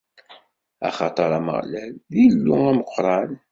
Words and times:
Axaṭer 0.87 1.31
Ameɣlal, 1.37 1.93
d 2.11 2.13
Illu 2.25 2.55
ameqqran. 2.69 3.31